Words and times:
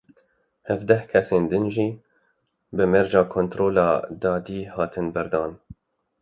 Hevdeh 0.69 1.03
kesên 1.11 1.43
din 1.51 1.65
jî 1.73 1.87
bi 2.75 2.83
mercê 2.93 3.23
kontrola 3.33 3.89
dadî 4.21 4.61
hatin 4.75 5.07
berdan. 5.15 5.51